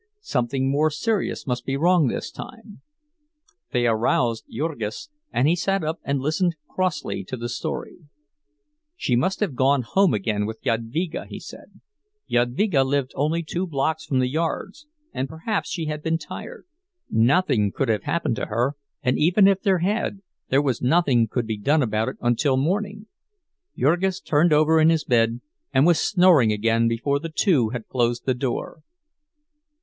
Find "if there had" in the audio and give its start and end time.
19.47-20.23